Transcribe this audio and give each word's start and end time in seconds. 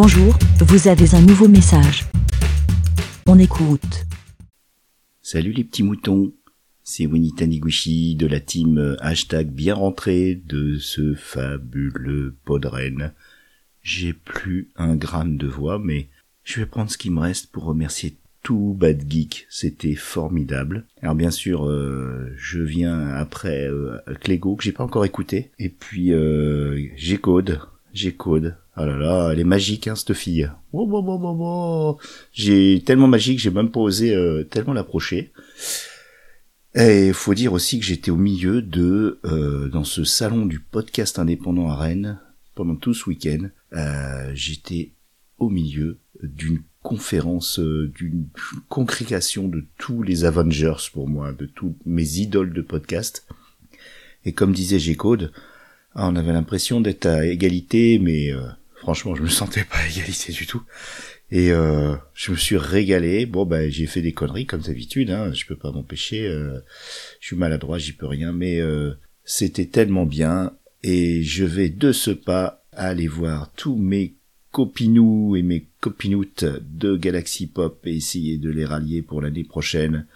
Bonjour, 0.00 0.38
vous 0.60 0.86
avez 0.86 1.16
un 1.16 1.20
nouveau 1.22 1.48
message. 1.48 2.04
On 3.26 3.36
écoute. 3.36 4.06
Salut 5.22 5.50
les 5.50 5.64
petits 5.64 5.82
moutons, 5.82 6.32
c'est 6.84 7.06
Winnie 7.06 7.34
Taniguchi 7.34 8.14
de 8.14 8.28
la 8.28 8.38
team 8.38 8.78
euh, 8.78 8.96
hashtag 9.00 9.48
bien 9.48 9.74
rentré 9.74 10.36
de 10.36 10.78
ce 10.78 11.14
fabuleux 11.14 12.36
podren. 12.44 13.12
J'ai 13.82 14.12
plus 14.12 14.70
un 14.76 14.94
gramme 14.94 15.36
de 15.36 15.48
voix, 15.48 15.80
mais 15.80 16.06
je 16.44 16.60
vais 16.60 16.66
prendre 16.66 16.92
ce 16.92 16.96
qui 16.96 17.10
me 17.10 17.18
reste 17.18 17.50
pour 17.50 17.64
remercier 17.64 18.18
tout 18.44 18.76
Bad 18.78 19.02
Geek, 19.10 19.48
c'était 19.50 19.96
formidable. 19.96 20.86
Alors 21.02 21.16
bien 21.16 21.32
sûr, 21.32 21.66
euh, 21.66 22.32
je 22.36 22.60
viens 22.60 23.08
après 23.08 23.66
euh, 23.66 23.98
Clégo 24.20 24.54
que 24.54 24.62
j'ai 24.62 24.70
pas 24.70 24.84
encore 24.84 25.04
écouté, 25.04 25.50
et 25.58 25.68
puis 25.68 26.12
euh, 26.12 26.86
j'ai 26.94 27.18
code. 28.16 28.56
Oh 28.76 28.84
là 28.84 28.96
là, 28.96 29.30
elle 29.32 29.40
est 29.40 29.44
magique 29.44 29.88
hein 29.88 29.96
cette 29.96 30.14
fille. 30.14 30.48
J'ai 32.32 32.82
tellement 32.84 33.08
magique, 33.08 33.38
j'ai 33.38 33.50
même 33.50 33.70
pas 33.70 33.80
osé 33.80 34.14
euh, 34.14 34.44
tellement 34.44 34.72
l'approcher. 34.72 35.32
Et 36.74 37.08
il 37.08 37.14
faut 37.14 37.34
dire 37.34 37.52
aussi 37.52 37.80
que 37.80 37.84
j'étais 37.84 38.10
au 38.10 38.16
milieu 38.16 38.62
de 38.62 39.18
euh, 39.24 39.68
dans 39.68 39.84
ce 39.84 40.04
salon 40.04 40.46
du 40.46 40.60
podcast 40.60 41.18
indépendant 41.18 41.70
à 41.70 41.76
Rennes 41.76 42.20
pendant 42.54 42.76
tout 42.76 42.94
ce 42.94 43.08
week-end. 43.08 43.48
Euh, 43.72 44.30
j'étais 44.34 44.92
au 45.38 45.48
milieu 45.48 45.98
d'une 46.22 46.62
conférence, 46.82 47.58
euh, 47.58 47.90
d'une 47.94 48.26
congrégation 48.68 49.48
de 49.48 49.64
tous 49.78 50.02
les 50.02 50.24
Avengers 50.24 50.88
pour 50.92 51.08
moi, 51.08 51.32
de 51.32 51.46
tous 51.46 51.76
mes 51.84 52.18
idoles 52.18 52.52
de 52.52 52.62
podcast. 52.62 53.26
Et 54.24 54.32
comme 54.32 54.52
disait 54.52 54.78
G-Code, 54.78 55.32
ah, 55.34 55.40
on 56.06 56.16
avait 56.16 56.32
l'impression 56.32 56.80
d'être 56.80 57.06
à 57.06 57.26
égalité, 57.26 57.98
mais 57.98 58.32
euh, 58.32 58.40
franchement, 58.76 59.14
je 59.14 59.22
me 59.22 59.28
sentais 59.28 59.64
pas 59.64 59.78
à 59.78 59.86
égalité 59.88 60.32
du 60.32 60.46
tout. 60.46 60.62
Et 61.30 61.52
euh, 61.52 61.94
je 62.14 62.30
me 62.30 62.36
suis 62.36 62.56
régalé. 62.56 63.26
Bon, 63.26 63.44
ben, 63.44 63.70
j'ai 63.70 63.86
fait 63.86 64.00
des 64.00 64.12
conneries 64.12 64.46
comme 64.46 64.62
d'habitude. 64.62 65.10
Hein, 65.10 65.32
je 65.34 65.44
peux 65.44 65.56
pas 65.56 65.72
m'empêcher. 65.72 66.26
euh, 66.26 66.60
je 67.20 67.26
suis 67.26 67.36
maladroit, 67.36 67.78
j'y 67.78 67.92
peux 67.92 68.06
rien. 68.06 68.32
Mais 68.32 68.60
euh, 68.60 68.94
c'était 69.24 69.66
tellement 69.66 70.06
bien. 70.06 70.52
Et 70.82 71.22
je 71.22 71.44
vais 71.44 71.68
de 71.68 71.92
ce 71.92 72.10
pas 72.10 72.64
aller 72.72 73.08
voir 73.08 73.52
tous 73.56 73.76
mes 73.76 74.14
copinous 74.52 75.36
et 75.36 75.42
mes 75.42 75.66
copinoutes 75.80 76.44
de 76.44 76.96
Galaxy 76.96 77.46
Pop 77.46 77.80
et 77.84 77.96
essayer 77.96 78.38
de 78.38 78.50
les 78.50 78.64
rallier 78.64 79.02
pour 79.02 79.20
l'année 79.20 79.44
prochaine. 79.44 80.06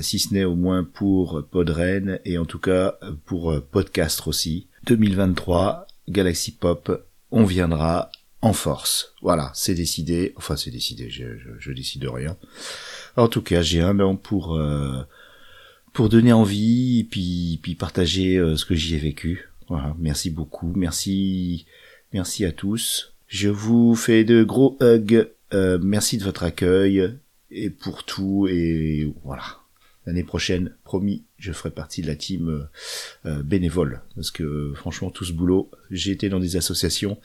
Si 0.00 0.20
ce 0.20 0.32
n'est 0.32 0.44
au 0.44 0.54
moins 0.54 0.84
pour 0.84 1.44
Podren 1.50 2.20
et 2.24 2.38
en 2.38 2.44
tout 2.44 2.60
cas 2.60 2.96
pour 3.26 3.50
euh, 3.50 3.60
Podcast 3.60 4.22
aussi. 4.26 4.67
2023, 4.84 5.86
Galaxy 6.08 6.52
Pop, 6.52 7.06
on 7.30 7.44
viendra 7.44 8.10
en 8.40 8.52
force. 8.52 9.14
Voilà, 9.22 9.50
c'est 9.54 9.74
décidé. 9.74 10.32
Enfin, 10.36 10.56
c'est 10.56 10.70
décidé. 10.70 11.10
Je, 11.10 11.36
je, 11.38 11.50
je 11.58 11.72
décide 11.72 12.02
de 12.02 12.08
rien. 12.08 12.36
En 13.16 13.28
tout 13.28 13.42
cas, 13.42 13.62
j'ai 13.62 13.80
un 13.80 13.98
an 14.00 14.16
pour 14.16 14.56
euh, 14.56 15.02
pour 15.92 16.08
donner 16.08 16.32
envie 16.32 17.00
et 17.00 17.04
puis 17.04 17.58
puis 17.62 17.74
partager 17.74 18.36
euh, 18.36 18.56
ce 18.56 18.64
que 18.64 18.74
j'y 18.74 18.94
ai 18.94 18.98
vécu. 18.98 19.50
Voilà, 19.68 19.94
merci 19.98 20.30
beaucoup. 20.30 20.72
Merci 20.76 21.66
merci 22.12 22.44
à 22.44 22.52
tous. 22.52 23.14
Je 23.26 23.48
vous 23.48 23.94
fais 23.94 24.24
de 24.24 24.44
gros 24.44 24.76
hugs. 24.80 25.28
Euh, 25.52 25.78
merci 25.82 26.18
de 26.18 26.24
votre 26.24 26.42
accueil 26.42 27.14
et 27.50 27.70
pour 27.70 28.04
tout 28.04 28.46
et 28.48 29.12
voilà. 29.24 29.44
L'année 30.08 30.24
prochaine, 30.24 30.74
promis, 30.84 31.26
je 31.36 31.52
ferai 31.52 31.70
partie 31.70 32.00
de 32.00 32.06
la 32.06 32.16
team 32.16 32.48
euh, 32.48 32.64
euh, 33.26 33.42
bénévole 33.42 34.00
parce 34.14 34.30
que 34.30 34.72
franchement 34.74 35.10
tout 35.10 35.26
ce 35.26 35.34
boulot, 35.34 35.70
j'ai 35.90 36.12
été 36.12 36.30
dans 36.30 36.40
des 36.40 36.56
associations 36.56 37.18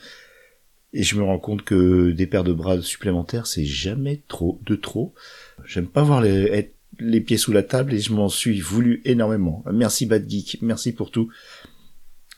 et 0.92 1.02
je 1.02 1.16
me 1.16 1.24
rends 1.24 1.40
compte 1.40 1.64
que 1.64 2.12
des 2.12 2.28
paires 2.28 2.44
de 2.44 2.52
bras 2.52 2.82
supplémentaires, 2.82 3.48
c'est 3.48 3.64
jamais 3.64 4.22
trop 4.28 4.60
de 4.66 4.76
trop. 4.76 5.16
J'aime 5.64 5.88
pas 5.88 6.04
voir 6.04 6.20
les, 6.20 6.44
être 6.52 6.76
les 7.00 7.22
pieds 7.22 7.38
sous 7.38 7.54
la 7.54 7.64
table 7.64 7.94
et 7.94 8.00
je 8.00 8.12
m'en 8.12 8.28
suis 8.28 8.60
voulu 8.60 9.02
énormément. 9.06 9.64
Merci 9.72 10.06
Bad 10.06 10.30
Geek, 10.30 10.58
merci 10.62 10.92
pour 10.92 11.10
tout. 11.10 11.32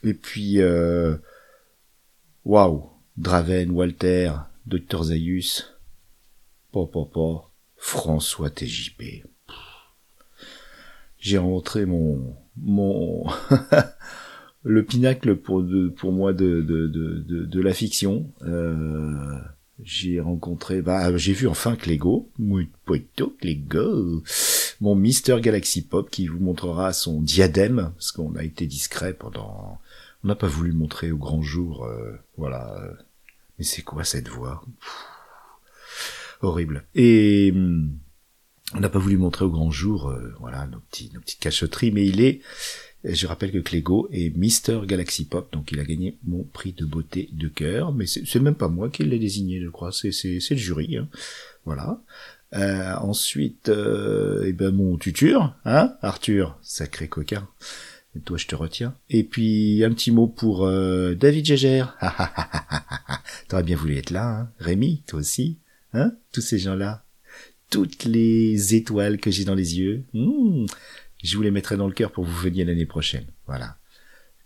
Et 0.04 0.14
puis 0.14 0.60
euh, 0.60 1.16
waouh, 2.44 2.88
Draven, 3.16 3.72
Walter, 3.72 4.30
Dr 4.64 5.02
Zaius, 5.02 5.76
Papa, 6.70 7.50
François 7.74 8.50
TJP. 8.50 9.24
J'ai 11.18 11.38
rencontré 11.38 11.86
mon 11.86 12.36
mon 12.56 13.26
le 14.62 14.84
pinacle 14.84 15.36
pour 15.36 15.62
de, 15.62 15.88
pour 15.88 16.12
moi 16.12 16.32
de 16.32 16.62
de, 16.62 16.86
de, 16.86 17.44
de, 17.44 17.60
la 17.60 17.72
fiction. 17.72 18.32
Euh, 18.42 19.38
j'ai 19.82 20.20
rencontré 20.20 20.82
bah 20.82 21.16
j'ai 21.16 21.32
vu 21.32 21.48
enfin 21.48 21.76
Clégo, 21.76 22.30
Clégo, 23.38 24.22
mon 24.80 24.94
Mister 24.94 25.40
Galaxy 25.40 25.82
Pop 25.82 26.10
qui 26.10 26.26
vous 26.26 26.40
montrera 26.40 26.92
son 26.92 27.20
diadème 27.20 27.92
parce 27.94 28.12
qu'on 28.12 28.34
a 28.36 28.44
été 28.44 28.66
discret 28.66 29.12
pendant 29.12 29.78
on 30.24 30.28
n'a 30.28 30.34
pas 30.34 30.48
voulu 30.48 30.72
montrer 30.72 31.12
au 31.12 31.18
grand 31.18 31.42
jour 31.42 31.84
euh, 31.84 32.12
voilà. 32.36 32.76
Mais 33.58 33.64
c'est 33.64 33.82
quoi 33.82 34.04
cette 34.04 34.28
voix? 34.28 34.62
Pff, 34.80 35.04
Horrible. 36.42 36.84
Et 36.94 37.52
hum, 37.54 37.98
on 38.74 38.80
n'a 38.80 38.88
pas 38.88 38.98
voulu 38.98 39.16
montrer 39.16 39.44
au 39.44 39.50
grand 39.50 39.70
jour, 39.70 40.08
euh, 40.08 40.34
voilà, 40.40 40.66
nos, 40.66 40.80
petits, 40.80 41.10
nos 41.14 41.20
petites 41.20 41.40
cachotteries, 41.40 41.92
mais 41.92 42.06
il 42.06 42.20
est, 42.20 42.40
je 43.04 43.26
rappelle 43.26 43.52
que 43.52 43.58
Clégo 43.58 44.08
est 44.10 44.36
Mister 44.36 44.80
Galaxy 44.84 45.26
Pop, 45.26 45.52
donc 45.52 45.70
il 45.70 45.78
a 45.78 45.84
gagné 45.84 46.18
mon 46.24 46.42
prix 46.42 46.72
de 46.72 46.84
beauté 46.84 47.28
de 47.32 47.48
cœur, 47.48 47.92
mais 47.92 48.06
c'est 48.06 48.40
même 48.40 48.56
pas 48.56 48.68
moi 48.68 48.90
qui 48.90 49.04
l'ai 49.04 49.18
désigné, 49.18 49.60
je 49.60 49.68
crois, 49.68 49.92
c'est 49.92 50.10
le 50.10 50.56
jury, 50.56 50.96
hein. 50.96 51.08
voilà. 51.64 52.00
Euh, 52.54 52.94
ensuite, 52.96 53.68
euh, 53.68 54.44
eh 54.46 54.52
ben 54.52 54.70
mon 54.70 54.96
tuteur, 54.96 55.56
hein, 55.64 55.96
Arthur, 56.00 56.58
sacré 56.62 57.08
coquin. 57.08 57.48
Et 58.14 58.20
toi, 58.20 58.38
je 58.38 58.46
te 58.46 58.54
retiens. 58.54 58.94
Et 59.10 59.24
puis 59.24 59.84
un 59.84 59.92
petit 59.92 60.10
mot 60.10 60.26
pour 60.26 60.64
euh, 60.64 61.14
David 61.14 61.44
Gégère. 61.44 61.98
T'aurais 63.48 63.62
bien 63.62 63.76
voulu 63.76 63.96
être 63.96 64.10
là, 64.10 64.28
hein. 64.28 64.50
Rémi, 64.58 65.02
toi 65.06 65.18
aussi, 65.18 65.58
hein, 65.92 66.12
tous 66.32 66.40
ces 66.40 66.58
gens-là 66.58 67.04
toutes 67.70 68.04
les 68.04 68.74
étoiles 68.74 69.18
que 69.18 69.30
j'ai 69.30 69.44
dans 69.44 69.54
les 69.54 69.78
yeux. 69.78 70.04
Hmm, 70.12 70.66
je 71.22 71.36
vous 71.36 71.42
les 71.42 71.50
mettrai 71.50 71.76
dans 71.76 71.88
le 71.88 71.94
cœur 71.94 72.12
pour 72.12 72.24
que 72.24 72.30
vous 72.30 72.40
veniez 72.40 72.64
l'année 72.64 72.86
prochaine. 72.86 73.26
Voilà. 73.46 73.76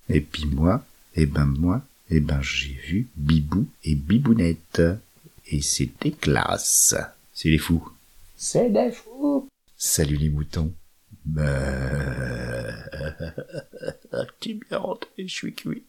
Et 0.08 0.20
puis 0.20 0.46
moi, 0.46 0.84
eh 1.14 1.26
ben 1.26 1.46
moi, 1.46 1.82
eh 2.10 2.20
ben 2.20 2.40
j'ai 2.42 2.72
vu 2.72 3.08
Bibou 3.16 3.68
et 3.84 3.94
Bibounette. 3.94 4.82
Et 5.46 5.62
c'était 5.62 6.12
classe. 6.12 6.94
C'est 7.32 7.48
les 7.48 7.58
fous. 7.58 7.88
C'est 8.36 8.70
des 8.70 8.90
fous. 8.92 9.48
Salut 9.76 10.16
les 10.16 10.28
moutons. 10.28 10.72
Bah... 11.24 12.72
Tu 14.40 14.54
bien 14.54 14.78
rentré, 14.78 15.10
je 15.18 15.34
suis 15.34 15.54
cuit. 15.54 15.84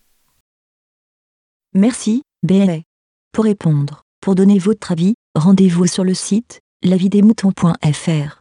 Merci, 1.73 2.23
BLA. 2.43 2.81
Pour 3.31 3.45
répondre, 3.45 4.03
pour 4.19 4.35
donner 4.35 4.59
votre 4.59 4.91
avis, 4.91 5.13
rendez-vous 5.35 5.87
sur 5.87 6.03
le 6.03 6.13
site 6.13 6.59
lavidemouton.fr. 6.83 8.40